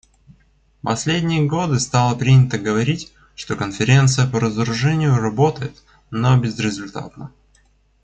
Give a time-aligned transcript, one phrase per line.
[0.81, 7.31] В последние годы стало принято говорить, что Конференция по разоружению работает, но безрезультатно.